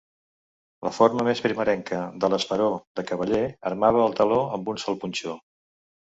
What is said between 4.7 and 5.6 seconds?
un sol punxó.